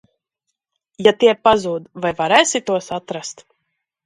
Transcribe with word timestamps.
Ja 1.07 1.13
tie 1.23 1.29
pazūd, 1.49 1.85
vai 2.07 2.13
varēsi 2.23 2.63
tos 2.71 2.89
atrast? 2.99 3.47